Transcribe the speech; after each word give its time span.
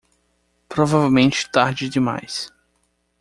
Provavelmente 0.67 1.47
tarde 1.51 1.87
demais 1.87 2.51